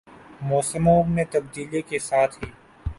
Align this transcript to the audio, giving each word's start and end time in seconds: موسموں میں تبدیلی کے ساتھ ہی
موسموں 0.41 1.03
میں 1.07 1.25
تبدیلی 1.31 1.81
کے 1.81 1.99
ساتھ 1.99 2.43
ہی 2.43 2.49